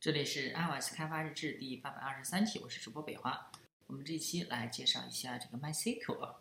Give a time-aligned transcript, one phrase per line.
[0.00, 3.52] 这里是 iOS 开发日志第八百二十三期，我是主播北华。
[3.86, 6.40] 我们这期来介绍一下这个 MySQL 啊。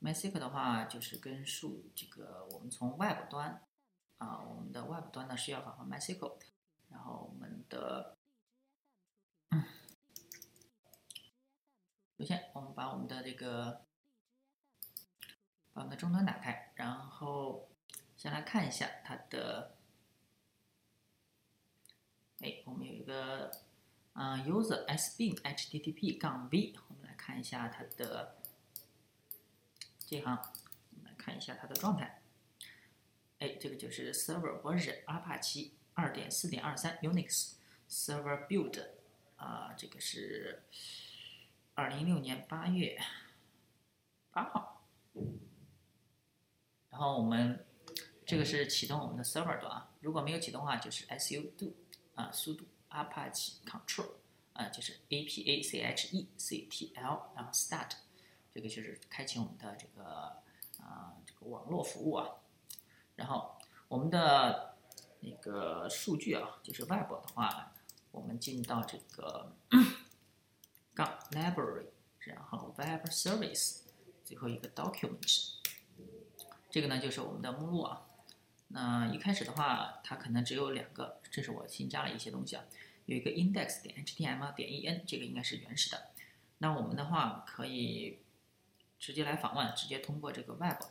[0.00, 3.64] MySQL 的话，就是跟数这个我们从 Web 端
[4.18, 6.36] 啊，我们的 Web 端呢是要访问 MySQL，
[6.90, 8.16] 然后我们的，
[12.16, 13.82] 首先我们把我们的这个
[15.72, 17.68] 把我们的终端打开，然后
[18.16, 19.74] 先来看一下它的。
[22.40, 23.50] 哎，我们有一个
[24.12, 28.36] 啊，user sbin http 杠 v，我们来看一下它的
[30.06, 30.22] 这行，
[30.90, 32.22] 我们来看一下它的状态。
[33.40, 37.54] 哎，这个就是 server version Apache 二点四点二三 Unix
[37.90, 38.86] server build，
[39.36, 40.62] 啊，这个是
[41.74, 43.00] 二零一六年八月
[44.30, 44.86] 八号。
[46.90, 47.66] 然后我们
[48.24, 51.72] 这个是启动我们的 server 端啊，如果没有启动的话，就是 sudo。
[52.18, 54.10] 啊，速度 Apache Control
[54.52, 57.92] 啊，就是 A P A C H E C T L，然后 Start，
[58.52, 60.02] 这个就是开启我们的这个
[60.80, 62.28] 啊这个网络服务啊。
[63.14, 64.74] 然后我们的
[65.20, 67.72] 那个数据啊，就是 Web 的话，
[68.10, 69.54] 我们进到这个
[70.94, 71.86] 杠 Library，
[72.18, 73.82] 然后 Web Service，
[74.24, 75.58] 最后一个 Documents，
[76.68, 78.07] 这个呢就是我们的目录啊。
[78.68, 82.64] 那一开始的话，它可能只有两个，这是我新加了一些东西啊，
[83.06, 86.10] 有一个 index 点 html 点 en，这个应该是原始的。
[86.58, 88.18] 那我们的话可以
[88.98, 90.82] 直接来访问，直接通过这个 web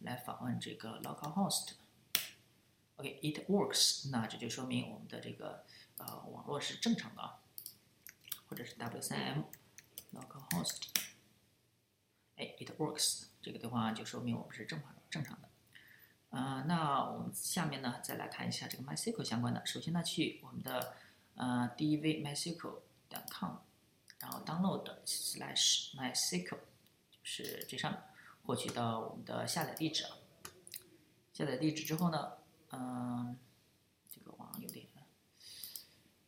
[0.00, 1.72] 来访问这个 localhost。
[2.96, 5.64] OK，it works，那这就说明我们的这个
[5.98, 7.40] 呃网络是正常的啊，
[8.48, 9.44] 或者是 w3m
[10.14, 10.88] localhost。
[12.36, 15.48] 哎，it works，这个的话就说明我们是正常正常的。
[16.36, 19.64] 呃，那我们下面呢，再来看一下这个 MySQL 相关的。
[19.64, 20.92] 首先呢，去我们的
[21.34, 23.52] 呃 dvmySQL.com，
[24.20, 26.58] 然后 download slash mysql，
[27.10, 27.98] 就是这上面
[28.44, 30.10] 获取到我们的下载地址啊。
[31.32, 32.32] 下载地址之后呢，
[32.70, 33.38] 嗯，
[34.10, 34.86] 这个网有点，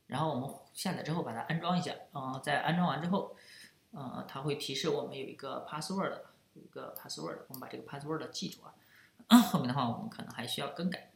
[0.07, 1.95] 然后我们下载之后把它安装一下。
[2.15, 3.37] 嗯，在安装完之后，
[3.91, 6.23] 呃，它会提示我们有一个 password，
[6.55, 8.75] 有一个 password，我们把这个 password 记住啊。
[9.37, 11.13] 后面的话，我们可能还需要更改。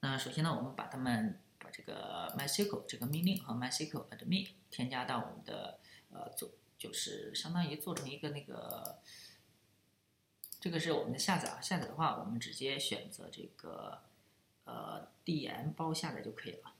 [0.00, 5.78] 那首先呢，我们把它们把这个 MySQL 这个命令和 MySQL admin 添加到我们的
[6.10, 9.00] 呃做，就是相当于做成一个那个，
[10.60, 11.60] 这个是我们的下载啊。
[11.60, 14.02] 下载的话，我们直接选择这个
[14.64, 16.74] 呃 DM 包下载就可以了。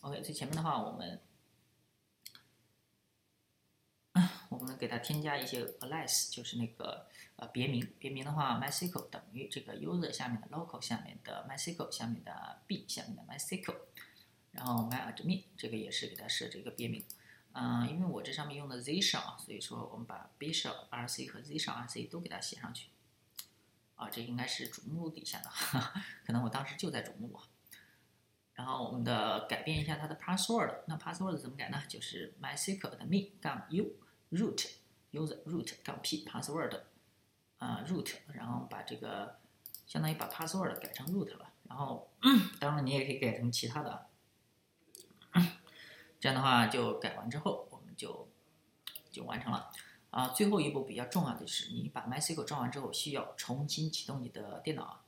[0.00, 1.20] OK，最前面的话，我们。
[4.52, 7.92] 我们给它添加一些 alias，就是那个呃别名。
[7.98, 13.76] 别名的话，MySQL 等于这个 user 下面的 local 下面的 MySQL 下面的 b 下面的 MySQL，
[14.52, 17.04] 然后 MyAdmin 这个也是给它设置一个别名。
[17.54, 22.88] 嗯，因为我这上面用的 Z shell，所以说我们把 B shell RC 和 Z shell RC 都给它写上去。
[23.94, 25.50] 啊，这应该是主目录底下的，
[26.24, 27.38] 可能我当时就在主目录。
[28.54, 31.82] 然后我们的改变一下它的 password，那 password 怎么改呢？
[31.88, 33.96] 就是 MySQL 的 me 杠 u。
[34.32, 34.66] Root
[35.12, 36.80] user root 杠 p password
[37.58, 39.38] 啊 root，然后把这个
[39.86, 42.10] 相当于把 password 改成 root 了，然后
[42.58, 44.06] 当然你也可以改成其他的，
[46.18, 48.28] 这样的话就改完之后我们就
[49.10, 49.70] 就完成了
[50.10, 50.28] 啊。
[50.28, 55.04] 最后一步比较重要的是，你把 MySQL 装完之后需要重新启动你的电脑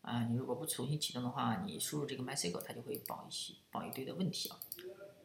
[0.00, 4.58] 啊，你如果不重新启动的话，你输入这个 MySQL 它就会报一些报一堆的问题啊。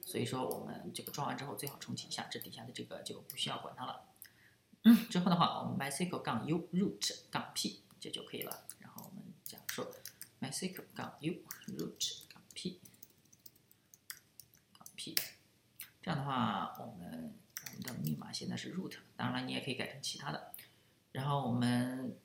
[0.07, 4.05] 所以说，我们这个装完之后最好重启一下，这底下的这个就不需要管它了。
[4.83, 8.63] 嗯之后的话，我们 MySQL 杠 u root 杠 p 这就可以了。
[8.79, 9.93] 然后我们假如说
[10.39, 11.33] MySQL 杠 u
[11.67, 12.79] root 杠 p
[14.77, 15.13] 杠 p，
[16.01, 17.35] 这样的话，我们
[17.65, 20.53] 我们的密码现在是 root，当然了，你也可以改成其他的。
[21.11, 22.17] 然后我们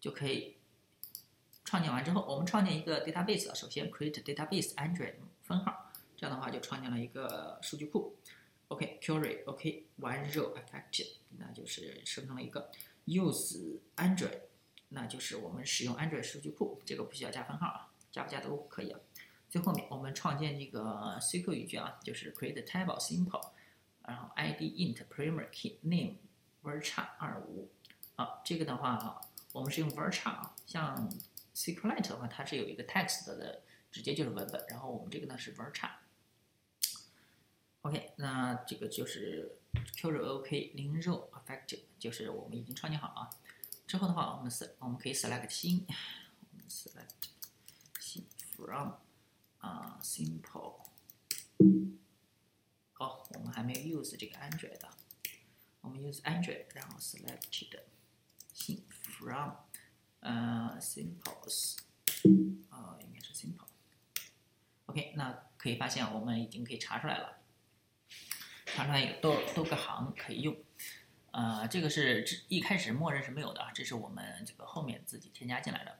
[0.00, 0.56] 就可以
[1.66, 5.81] 创建完之后，我们创建一个 database，首先 create database Android 分号。
[6.22, 8.16] 这样的话就创建了一个数据库
[8.68, 12.70] ，OK，query，OK，one row affected，那就是生成了一个
[13.06, 14.42] use Android，
[14.90, 19.00] 那就是我们使用 Android 数据库，这个不需要加分号啊，加不加都可以啊。
[19.50, 23.50] 最后面我们创建这个 SQL 语句啊，就是 create table simple，
[24.06, 26.18] 然后 ID int primary key name
[26.62, 27.68] varchar 二五，
[28.14, 29.20] 啊，这个的话啊
[29.50, 31.12] 我们是用 varchar 啊，像
[31.56, 35.90] SQLite 的话它是有一个 text 的，直接就是文本，然后我们这个呢是 varchar。
[37.82, 39.58] OK，那这个就是
[39.96, 43.28] Q 肉 OK 零肉 effective，就是我们已经创建好啊。
[43.88, 47.28] 之后的话，我们 s 我们可以 select 新，我们 select
[47.98, 48.24] 新
[48.54, 48.92] from
[49.58, 50.80] 啊，simple。
[52.98, 54.78] 哦，我们还没有 use 这个 Android，
[55.80, 57.80] 我们 use Android，然后 selected
[58.54, 59.54] 新 from，
[60.20, 61.78] 呃，simples，
[62.70, 63.66] 啊，应该是 simple。
[64.86, 67.41] OK，那可以发现我们已经可以查出来了，
[68.74, 70.56] 查出来有多多个行可以用。
[71.30, 75.98] 呃，这个是一开始默认是没有的，这是我们这个后面自己添加进来的。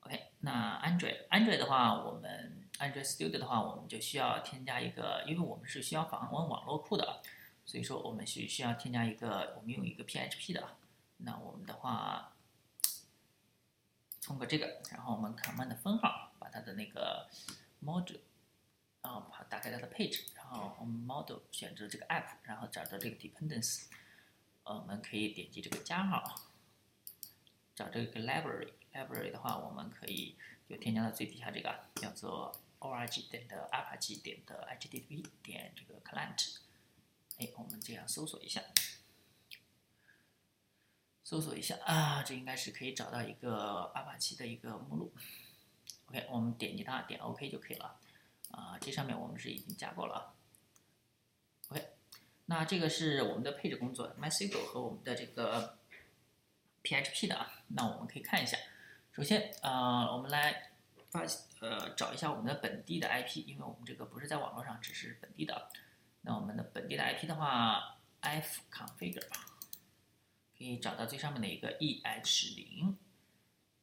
[0.00, 7.22] OK，那 Android，Android 的话，我们 Android Studio 的话，我们就需要添加一个，因为我们是需要访问网络库的，
[7.64, 10.76] 所以说我们需需要添加一个，我们用一个 PHP 的。
[11.18, 12.34] 那我们的话，
[14.22, 17.28] 通过这个，然后我们 command 的分号，把它的那个
[17.82, 18.20] module，
[19.02, 23.86] 然后把打开它的配置，然后我们 model 选择这个 app，然后找到这个 dependency。
[24.64, 26.34] 呃，我们可以点击这个加号，
[27.74, 30.36] 找这个 library，library 的话，我们可以
[30.68, 36.58] 就添加到最底下这个叫做 org 点的 apache 点的 http 点这个 client。
[37.38, 38.62] 哎，我们这样搜索一下，
[41.24, 45.12] 搜索一下啊，这应该是可以找到一个阿帕奇的一个目录。
[46.06, 48.00] OK，我们点击它，点 OK 就可以了。
[48.54, 50.34] 啊，这上面我们是已经加过了。
[51.68, 51.88] OK，
[52.46, 55.78] 那这个是我们的配置工作，MySQL 和我们的这个
[56.82, 57.64] PHP 的啊。
[57.68, 58.56] 那我们可以看一下，
[59.12, 60.70] 首先呃，我们来
[61.10, 61.22] 发
[61.60, 65.70] 呃找一下我们的本地的 IP，因为我们这个不是在网络上，只是本地的。
[66.22, 69.28] 那我们的本地的 IP 的话，ifconfigure
[70.56, 72.96] 可以找到最上面的一个 EH 零，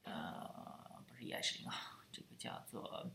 [0.04, 3.12] 呃，不是 EH 零啊，这个叫做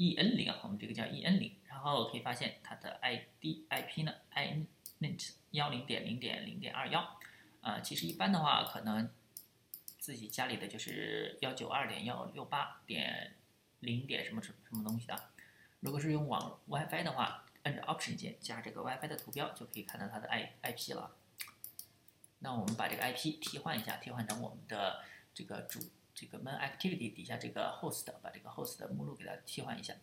[0.00, 1.54] EN 零啊，我们这个叫 EN 零。
[1.68, 7.18] 然后可以发现它的 ID IP 呢，inet 幺零点零点零点二幺，
[7.62, 9.10] 啊，其实一般的话可能
[9.98, 13.34] 自己家里的就是幺九二点幺六八点
[13.80, 15.30] 零点什么什什么东西的。
[15.80, 21.16] 如果是用网 WiFi 的话，按照 Option 键加这个 WiFi 的图标就可以看到它的 I IP 了。
[22.40, 25.80] 那我们把这个 IP 替换一下，替换成我们的这个主
[26.20, 29.96] 这个 Main Activity 底下这个 Host，把这个 Host 的目录给它替换一下。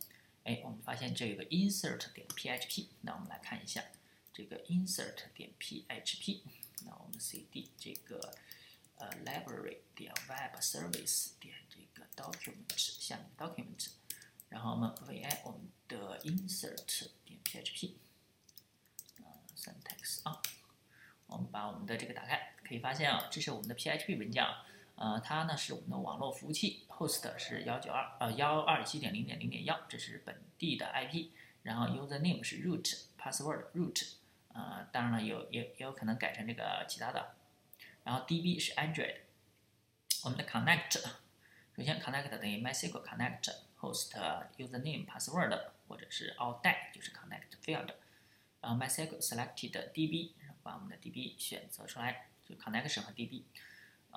[0.45, 3.83] 哎，我们发现这个 insert 点 php，那我们来看一下
[4.33, 6.41] 这个 insert 点 php，
[6.85, 8.33] 那我们 cd 这个
[8.95, 13.89] 呃 library 点 web service 点这个 document 下面 document，
[14.49, 17.91] 然后我们 vi 我们的 insert 点 php，
[19.19, 19.25] 呃
[19.55, 20.41] syntax 啊，
[21.27, 24.63] 我们把我们的这个打开，可以发现啊，这是我们的 php 文件啊。
[24.97, 31.29] 呃，它呢是我们的网络服务器，host 是幺九二呃幺二七点零点零点幺，这是本地的 IP，
[31.61, 34.13] 然后 user name 是 root，password root，
[34.53, 37.35] 呃，当然了，有也也有可能改成这个其他的，
[38.03, 39.17] 然后 DB 是 Android，
[40.23, 41.00] 我们的 connect，
[41.75, 44.13] 首先 connect 等于 MySQL connect host
[44.57, 47.93] user name password 或者是 all 带就是 connect field，
[48.61, 50.31] 然后 MySQL selected DB，
[50.63, 53.43] 把我们的 DB 选择出来，就 connection 和 DB。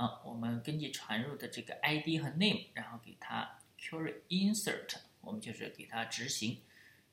[0.00, 6.62] 啊，我们根据传入的这个 ID 和 name，然后给它 query insert，我们就是给它执行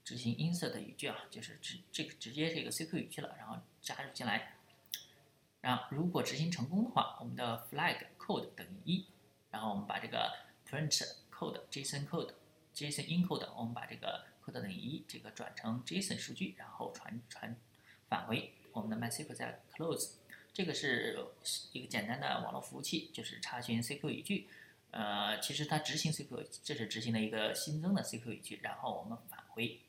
[0.06, 4.54] 执行 insert 语句啊，就是直这个直接这个 SQL 语句了，然后加入进来。
[5.60, 9.06] 然后如果执行成功的话，我们的 flag code 等于一，
[9.52, 10.32] 然后我们把这个
[10.66, 12.36] print code JSON code
[12.74, 17.54] JSON encode，我们把这个 code 等于一这个转成 JSON 数据，然后传传
[18.08, 20.12] 返回我们的 MySQL 在 close。
[20.58, 21.16] 这个是
[21.72, 24.50] 一个简单的网络服务器，就是查询 SQL 语句。
[24.90, 29.80] 呃，其实它执行 SQL，这是执行了一个新增的 SQL 语句，然后我们返回。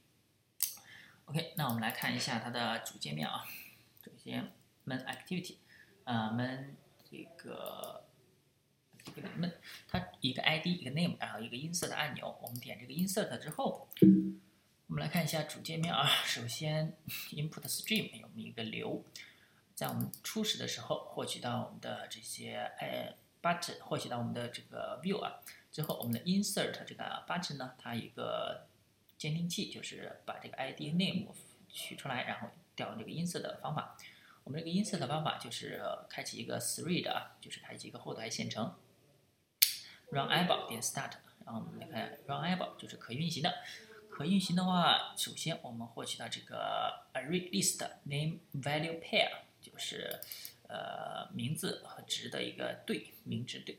[1.25, 3.47] OK，那我们来看一下它的主界面啊。
[4.05, 4.53] 首先
[4.85, 5.55] ，main activity，
[6.05, 6.75] 呃，main
[7.11, 8.05] 这个
[9.03, 9.51] 这个 main，
[9.89, 12.39] 它一个 ID，一个 name，然后一个 insert 按钮。
[12.43, 13.89] 我们点这个 insert 之后，
[14.89, 16.07] 我们来看一下主界面啊。
[16.27, 16.95] 首先
[17.31, 19.03] ，input stream 有我们一个流。
[19.79, 25.39] 在我们初始的时候获取到我们的这些哎 button，获取到我们的这个 view 啊，
[25.71, 28.67] 之后我们的 insert 这个 button 呢，它一个
[29.17, 31.33] 监听器，就是把这个 ID name
[31.69, 33.97] 取出来，然后调用这个 insert 的方法。
[34.43, 35.81] 我们这个 insert 方法就是
[36.11, 38.75] 开启一个 thread 啊，就是开启一个后台线程。
[40.11, 41.13] run eyeball 点 start，
[41.47, 43.55] 然后我们来看 run eyeball 就是可运行的。
[44.11, 49.47] 可运行的话，首先我们获取到这个 array list name value pair。
[49.61, 50.19] 就是
[50.69, 53.79] 呃名字和值的一个对名值对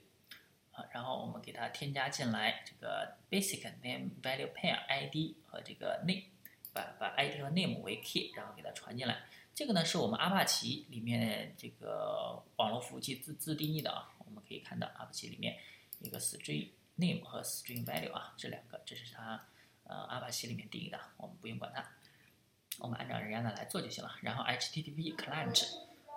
[0.72, 6.24] 啊，然后我们给它添加进来这个 basic name value pair ID 和这个 name，
[6.72, 9.24] 把把 ID 和 name 为 key，然后给它传进来。
[9.54, 15.58] 这个呢是我们阿帕奇里面这个网络服务器自自定义的啊，我们可以看到阿帕奇里面
[16.00, 19.46] 一个 string name 和 string value 啊，这两个这是它
[19.84, 21.82] 呃阿帕奇里面定义的，我们不用管它，
[22.80, 24.12] 我们按照人家的来做就行了。
[24.22, 25.66] 然后 HTTP client，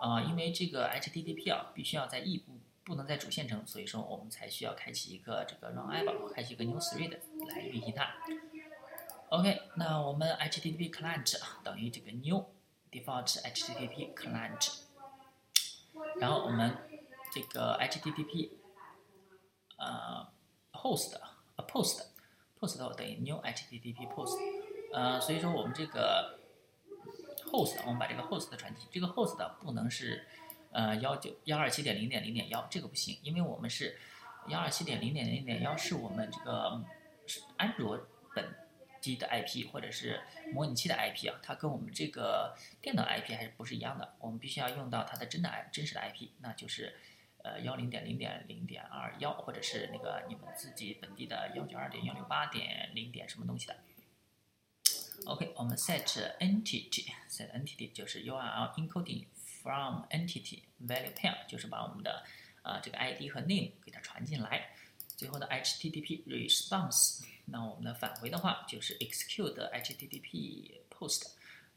[0.00, 8.14] 啊，因为这个 HTTP 啊必须要在异步，不能在主线程，所以说我们才需要开启一个这个 run app，开启一个 new thread 来运行它。
[9.28, 12.44] OK，那我们 HTTP client 等于这个 new
[12.90, 14.80] default HTTP client，
[16.20, 16.76] 然后我们
[17.32, 18.50] 这个 HTTP
[19.78, 20.28] 呃
[20.72, 22.02] host 啊 post
[22.60, 24.36] post 等于 new HTTP post，
[24.92, 26.38] 呃，所以说我们这个
[27.52, 30.26] host 我们把这个 host 的传进，这个 host 的不能是
[30.72, 33.98] 呃幺九幺二七点零点零点幺，这个不行，因为我们是
[34.48, 36.82] 幺二七点零点零点幺是我们这个
[37.58, 38.56] 安卓本。
[39.02, 40.20] 机的 IP 或者是
[40.54, 44.14] 模拟器的 IP 啊，它跟我们这个电脑 IP 还是不是一样的？
[44.20, 46.94] 我们必须要用到它的真的 I 真实的 IP，那就是
[47.42, 53.76] 呃幺零点零点零点二幺，或者是那个你们自己本地的幺九二点幺六八点零点什么东西的。
[55.26, 56.04] OK，我们 set
[56.40, 59.26] entity，set entity 就是 URL encoding
[59.62, 62.24] from entity value pair，就是把我们的
[62.62, 64.74] 啊这个 ID 和 name 给它传进来。
[65.16, 67.22] 最后的 HTTP response。
[67.44, 71.32] 那我们的返回的话就是 execute HTTP post，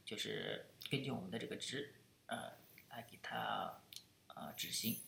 [0.05, 1.93] 就是根据我们的这个值，
[2.27, 2.53] 呃，
[2.89, 3.81] 来给它
[4.27, 4.99] 呃执行。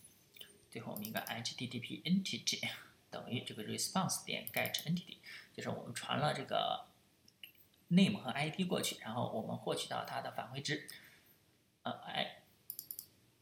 [0.70, 2.68] 最后我们一个 HTTP entity
[3.10, 5.16] 等于这个 response 点 get entity，
[5.54, 6.86] 就是我们传了这个
[7.88, 10.88] name 和 ID 过去，然后我们获取到它的返回值。
[11.82, 11.92] 呃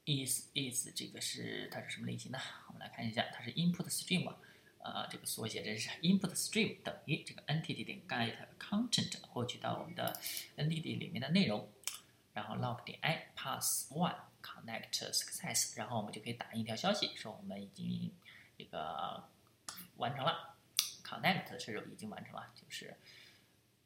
[0.04, 2.38] ，i is is 这个是它是什么类型呢？
[2.68, 4.32] 我们来看一下，它是 input stream。
[4.78, 10.16] 呃，这个缩写真是 input stream 等于这个 NTT 点 get content 获取到我们的
[10.56, 11.68] NTT 里面的内容，
[12.32, 18.14] 然后 log 点 i pass one connect success，然后我们就可以打印一条消息，说我们已经
[18.56, 19.28] 这个
[19.96, 20.54] 完成了
[21.02, 22.96] connect 是已经完成了，就是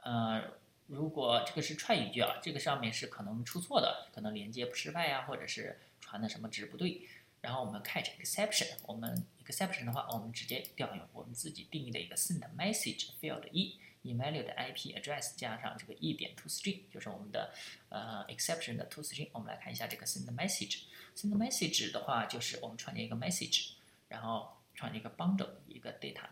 [0.02, 0.42] 呃，
[0.86, 7.08] 如果这个是串语句啊，这个上面是可能出错的，可能连接不失败呀，或者是传的什么值不对。
[7.40, 17.54] 然后我们 catch exception，我们 exception 的话，我们直接调用我们自己定义的一个 send message field 一 invalid IP address 加上这个 e 点 toString，就是我们的
[17.88, 19.28] 呃 exception 的 toString。
[19.32, 23.70] 我们来看一下这个 send message，send message 的话就是我们创建一个 message，
[24.08, 26.24] 然后创建一个 bundle 一个 data，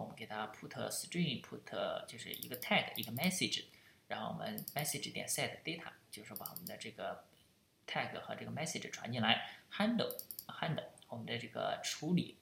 [0.00, 3.64] 我们给它 put string put 就是一个 tag 一个 message，
[4.08, 7.24] 然后我们 message 点 set data 就是把我们的这个
[7.86, 12.38] tag 和这个 message 传进来，handle handle 我们的这个处理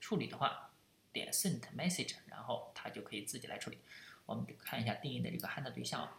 [0.00, 0.70] 处理的话，
[1.12, 3.78] 点 send message，然后它就可以自己来处理。
[4.26, 6.10] 我们看一下定义的这个 handle 对象，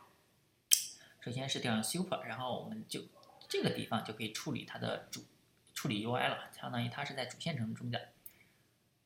[1.21, 3.01] 首先是调用 super，然后我们就
[3.47, 5.23] 这个地方就可以处理它的主
[5.73, 8.09] 处理 UI 了，相当于它是在主线程中的。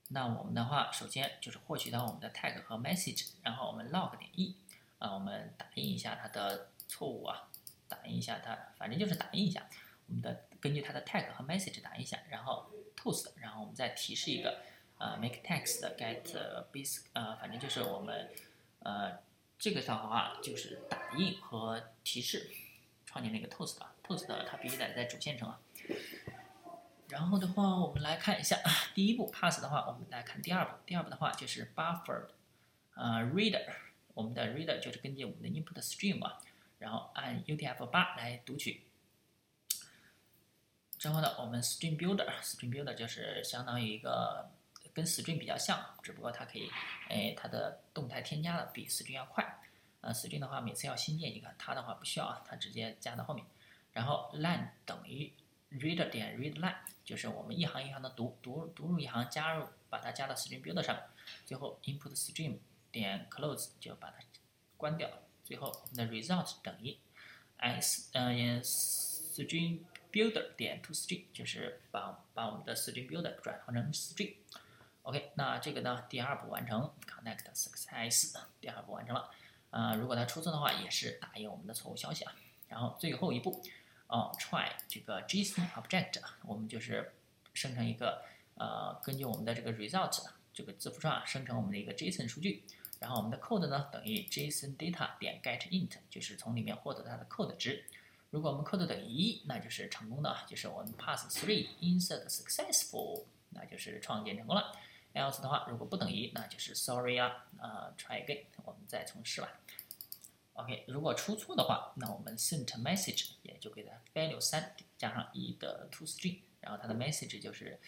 [0.10, 4.56] 那我们的话，首先就是获取到我们的 tag 和 message，然后我们 log 点 e，
[4.98, 7.48] 啊，我们打印一下它的错误啊。
[7.88, 9.68] 打印一下它，反正就是打印一下。
[10.08, 14.62] 我们的根据它的 tag 和 message 打印一下，然后 toast，然后我们再提示一个
[15.00, 16.22] 呃 make text get
[16.72, 18.30] basic，呃，反正就是我们
[18.80, 19.18] 呃
[19.58, 22.52] 这个的话就是打印和提示
[23.06, 25.60] 创建那个 toast，toast 它必须得在主线程啊。
[27.10, 28.58] 然后的话，我们来看一下
[28.94, 30.78] 第一步 pass 的话，我们来看第二步。
[30.86, 32.28] 第二步的话就是 buffer，
[32.94, 33.66] 呃 reader，
[34.14, 36.40] 我们的 reader 就是根据我们的 input stream 啊。
[36.78, 38.86] 然后按 UTF-8 来读取。
[40.98, 44.50] 之后呢，我们 String Builder，String Builder 就是相当于一个
[44.94, 46.70] 跟 String 比较像，只不过它可以，
[47.10, 49.60] 哎，它的动态添加的比 String 要快。
[50.02, 53.46] 呃，String 的话每次要新建一个，它的话不需要啊，它直接加到后面。
[53.92, 55.34] 然后 line 等于
[55.72, 56.78] reader 点 read line，
[57.10, 60.96] 就是我们一行一行的读，读读入一行，加入把它加到 String Builder 上。
[61.44, 62.60] 最后 input stream
[62.92, 64.18] 点 close 就把它
[64.78, 65.10] 关掉。
[65.44, 66.96] 最后，我们的 result 等于
[67.58, 69.80] s 嗯，stream
[70.12, 74.36] builder 点 toString，就是把把我们的 string builder 转换成 string。
[75.02, 79.32] OK，那这个呢，第二步完成，connect success，第二步完成了。
[79.72, 82.36] 啊，如果它出错的话，也是打印我们的错误消息啊。
[82.68, 83.64] 然后最后一步，
[84.10, 87.14] 哦，try 这个 JSON object，我们就是
[87.54, 88.24] 生成一个
[88.56, 92.64] 呃，根据我们的这个 result 这个字符串啊生成我们的一个 JSON 数据。
[93.00, 97.86] 然后我们的 code 呢等于 JSON data 点 get int，就是从里面获得它的 code 值。
[98.30, 104.76] 如果我们 code 等于一，那就是成功的，就是我们 pass three insert successful，那就是创建成功了。
[105.14, 109.50] else 的话，如果不等于，那就是 sorry 啊，呃 try again，我们再重试吧。
[110.54, 117.80] OK，如果出错的话，那我们 sent message 就给它 value 三加上一的 toString，然后它的 message 就是，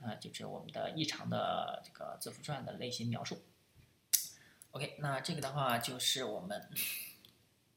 [0.00, 3.42] 呃，就是我们的异常的这个字符串的类型描述。
[4.72, 6.70] OK，那这个的话就是我们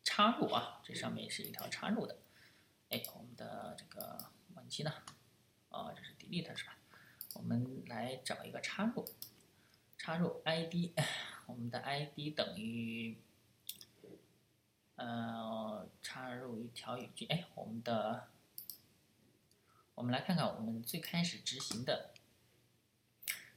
[0.04, 2.18] 插入啊，这上面是一条插入的。
[2.90, 4.94] 哎，我们的这个模拟器呢？
[5.70, 6.78] 啊，这是 delete 是吧？
[7.34, 9.04] 我们来找一个插入，
[9.98, 10.92] 插入 ID，
[11.48, 13.18] 我们的 ID 等于，
[15.04, 17.26] 呃，插入一条语句。
[17.26, 18.30] 哎，我们的，
[19.96, 22.12] 我们来看看我们最开始执行的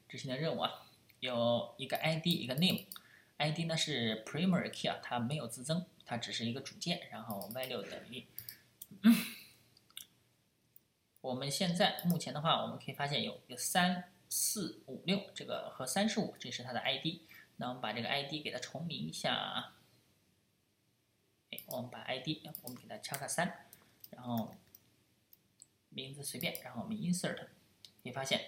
[0.09, 0.89] 执行的任务啊，
[1.21, 8.27] 有一个 ID，一个 name，ID 呢是 primary key 啊，它没有自增，它只是一个主键，然后 value 等于。
[11.21, 17.21] 我们现在目前的话，我们可以发现有有三四五六这个和三十五，这是它的 ID。
[17.59, 19.76] 那我们把这个 ID 给它重名一下，
[21.67, 22.29] 我们把 ID
[22.63, 23.67] 我们给它敲个三，
[24.11, 24.55] 然后
[25.89, 27.49] 名字随便，然后我们 insert，可
[28.03, 28.41] 以发现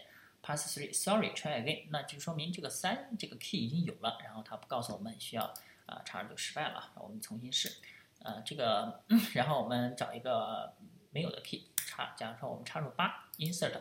[0.43, 5.53] pass three，sorry，try again，那就说明这个三这个 key 已经有了，然后它不告诉我们需要
[5.87, 7.73] 啊插入就失败了，我们重新试，
[8.21, 9.03] 呃，这个，
[9.35, 10.75] 然后我们找一个
[11.11, 11.69] 没有的 key。
[11.88, 13.81] 插，假如说我们插入八，insert，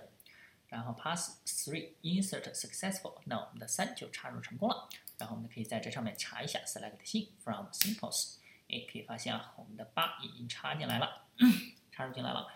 [0.68, 4.88] 然后 pass three，insert successful，那我们的三就插入成功了。
[5.18, 8.38] 然后我们可以在这上面查一下 select 新 from simples，
[8.70, 11.26] 哎，可以发现啊，我们的八已经插进来了，
[11.92, 12.48] 插入进来了。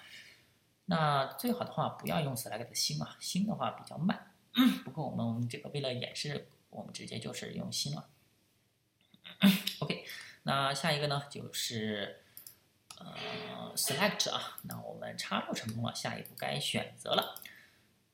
[0.86, 4.32] 那最好的话不要用 select 新啊，新的话比较慢。
[4.84, 8.10] 不过我们我们这个为了演示，我们直接就是用新了。
[9.80, 10.06] OK，
[10.44, 12.18] 那下一个呢就是。
[13.04, 17.42] 呃，select 啊，那我们插入成功了，下一步该选择了。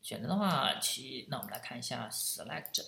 [0.02, 2.86] 选择的话，其那我们来看一下 select。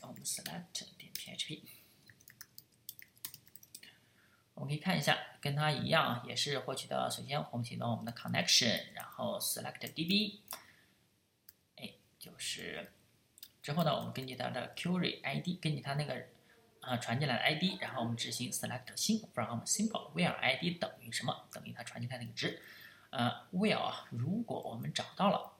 [0.00, 1.62] 我们 select 点 php，
[4.54, 7.10] 我们可以看一下，跟它一样啊，也是获取的。
[7.10, 10.40] 首先，我们启动我们的 connection，然后 select db，
[11.76, 12.92] 哎，就是
[13.62, 16.26] 之后呢，我们根据它的 query ID，根据它那个。
[16.82, 21.48] 啊，传进来的 ID，然后我们执行 select 新 from simple where ID 等于什么？
[21.52, 22.60] 等于它传进来那个值。
[23.10, 25.51] 呃，where 如果我们找到了，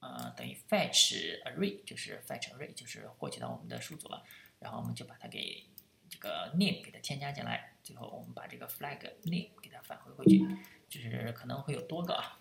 [0.00, 4.24] 呃，等于 fetch array 就是 fetch array 就是获取到我们的数组了，
[4.58, 5.66] 然后我们就把它给
[6.08, 10.44] 这个 name 给它添加进来，最后我们把这个 flag name 给它返回回去，
[10.88, 12.40] 就是可能会有多个啊。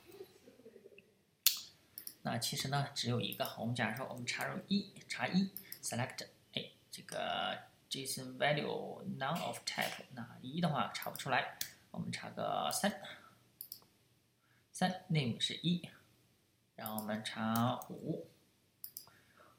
[2.24, 3.56] 那其实呢，只有一个。
[3.58, 7.70] 我们假如说我们插入一，查一 select，哎，这个。
[7.90, 11.58] JSON value none of type，那一的话查不出来，
[11.90, 13.02] 我们查个三，
[14.72, 15.90] 三 name 是一，
[16.80, 18.26] 然后我们查五，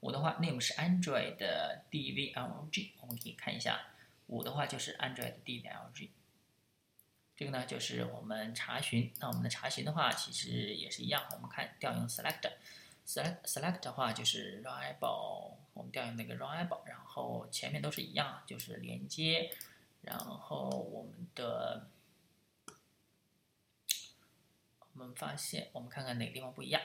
[0.00, 3.78] 五的话 name 是 Android 的 DVLG，我们可以看一下，
[4.28, 6.08] 五的话就是 Android DVLG，
[7.36, 15.56] 这个呢就是我们查询，那我们的查询的话其实也是一样，我们看调用 select，select 的话就是 reliable。
[15.74, 19.54] 我们调用那个 runable，然后前面都是一样，就是连接，
[20.00, 21.86] 然后我们的，
[25.00, 26.82] 我们发现，我们看看哪个地方不一样。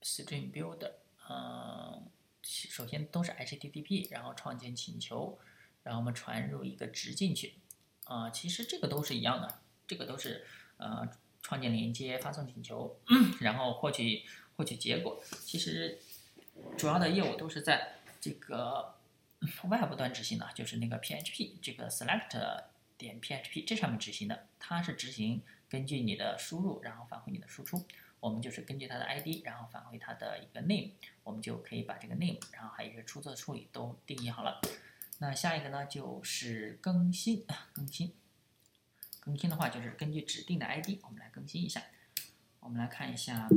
[0.00, 0.92] Stream Builder，
[1.28, 2.08] 嗯，
[2.42, 5.38] 首先都是 HTTP，然后创建请求，
[5.82, 7.54] 然后我们传入一个值进去，
[8.04, 11.08] 啊，其实这个都是一样的，这个都是呃
[11.42, 12.98] 创建连接、发送请求，
[13.42, 14.24] 然后获取
[14.56, 16.00] 获取结果，其实。
[16.76, 18.94] 主要的业务都是在这个
[19.62, 22.64] Web 端执行的，就是那个 PHP 这个 select
[22.98, 24.46] 点 PHP 这上面执行的。
[24.58, 25.40] 它是执行
[25.70, 27.86] 根据你的输入，然后返回你的输出。
[28.18, 30.90] 我们就是根据它的 ID，然后返回它的一个 name，
[31.24, 34.60] 我们就可以把这个 name，然后还有一些出错处理都定义好了。
[35.20, 38.12] 那下一个呢，就是更新，更新，
[39.20, 41.82] 更新的话就是根据指定的 ID，我们来更新一下。
[42.58, 43.48] 我们来看一下。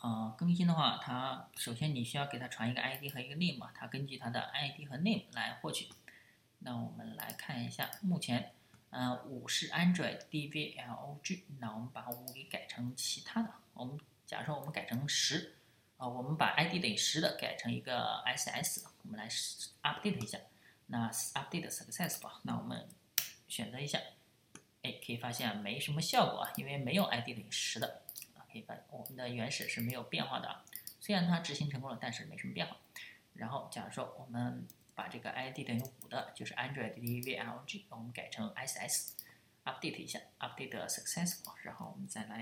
[0.00, 5.88] 呃，更新的话，它首先你需要给它传一个 ID 和一个 name，它根据它的 ID 和 name 来获取。
[6.60, 8.52] 那我们来看一下，目前，
[8.90, 13.52] 呃，五是 Android D V L O G，那我们把五给改成其他的。
[13.74, 15.56] 我们假如说我们改成十，
[15.98, 20.38] 啊，我们把 ID 等于十的改成一个 SS，我们来 update 一下。
[20.86, 22.88] 那 update success 吧，那我们
[23.46, 23.98] 选择一下，
[24.82, 28.02] 哎，可以发现没什么效果啊，因为没有 ID 等于十的
[28.34, 28.46] 啊。
[28.50, 30.62] 可以发现我们的原始是没有变化的，
[30.98, 32.76] 虽然它执行成功了，但是没什么变化。
[33.34, 34.66] 然后，假如说我们
[34.98, 42.40] 把这个 ID 等于五的，就是 Android DVLG，我们改成 SS，update 一下，update successful，然后我们再来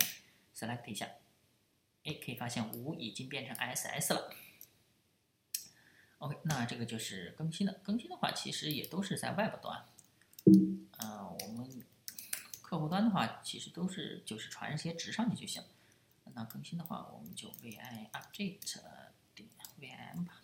[0.54, 1.06] select 一下，
[2.04, 4.32] 哎，可以发现五已经变成 SS 了。
[6.16, 7.74] OK，那这个就是更新的。
[7.82, 9.84] 更新的话，其实也都是在 Web 端。
[10.96, 11.84] 呃，我们
[12.62, 15.62] 客户端的话，其实都是就是传一些值上去就行。
[16.32, 17.78] 那更新的话，我们就 vi
[18.12, 18.60] update
[19.34, 19.46] 点
[19.78, 20.40] VM 吧。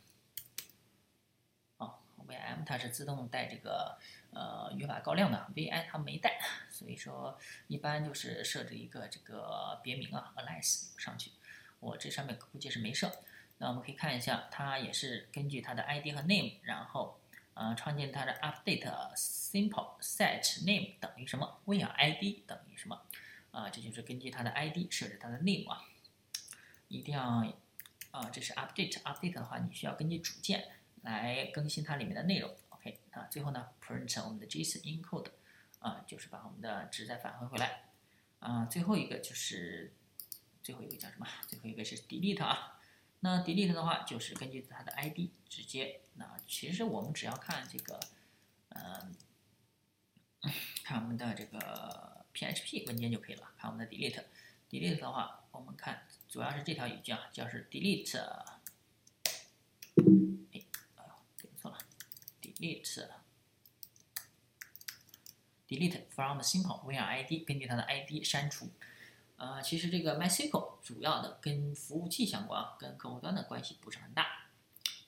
[2.64, 3.98] 它是自动带这个
[4.30, 6.38] 呃语法高亮的，vi 它没带，
[6.70, 7.38] 所以说
[7.68, 11.32] 一般就是设置一个这个别名啊，alias 上去。
[11.80, 13.12] 我这上面估计是没设。
[13.58, 17.20] 那我们可以看一下，它也是根据它的 ID 和 name，然后
[17.54, 23.02] 呃创建它的 update simple set name 等于什么，where ID 等于什么。
[23.52, 25.84] 啊，这就是根据它的 ID 设置它的 name 啊，
[26.88, 27.22] 一定要
[28.10, 30.68] 啊，这是 update，update 的话，你需要根据主键
[31.02, 32.54] 来更新它里面的内容。
[32.70, 35.26] OK，啊，最后呢，print 我们的 JSON encode，
[35.78, 37.84] 啊，就是把我们的值再返回回来。
[38.40, 39.92] 啊，最后一个就是
[40.62, 41.26] 最后一个叫什么？
[41.46, 42.80] 最后一个是 delete 啊。
[43.20, 46.00] 那 delete 的话，就是根据它的 ID 直接。
[46.14, 48.00] 那其实我们只要看这个，
[48.70, 49.14] 嗯，
[50.82, 52.10] 看我们的这个。
[52.34, 53.52] PHP 文件就可以了。
[53.58, 58.18] 看我们的 delete，delete 的话，我们看主要是这条语句啊，叫是 delete，
[65.68, 68.70] ，delete，delete from simple where ID，根据它的 ID 删除。
[69.36, 74.46] 呃，其实这个 MySQL 主要的跟服务器相关，跟客户端的关系不是很大。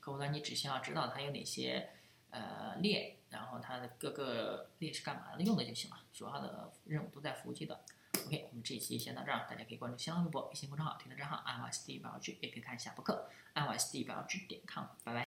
[0.01, 1.91] 客户端你只需要知道它有哪些
[2.31, 3.19] 呃列。
[3.31, 7.81] 然后它的各个列是干嘛的用的就行了，主要的任务都在服务器的。
[8.27, 15.23] OK，我们这一期先到这儿，大家可以关注新浪微博、微信公众号、推特账号 i y s d 表 g 也可以看下播客 i y s d 表 g 点 com，拜拜。